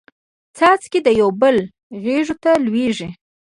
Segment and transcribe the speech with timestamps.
[0.57, 1.57] څانګې د یوبل
[2.03, 3.09] غیږو ته لویږي